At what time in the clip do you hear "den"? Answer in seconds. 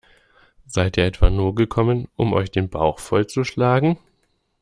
2.49-2.69